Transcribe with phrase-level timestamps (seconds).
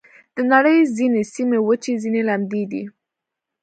[0.35, 2.83] د نړۍ ځینې سیمې وچې، ځینې لمدې دي.